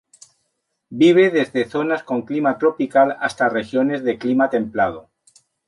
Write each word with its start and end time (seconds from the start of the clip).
Vive 0.89 1.29
desde 1.29 1.69
zonas 1.69 2.01
con 2.01 2.23
clima 2.23 2.57
tropical 2.57 3.15
hasta 3.19 3.49
regiones 3.49 4.03
de 4.03 4.17
clima 4.17 4.49
templado. 4.49 5.11